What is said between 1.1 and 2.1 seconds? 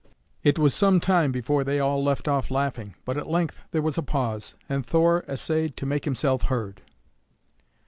before they all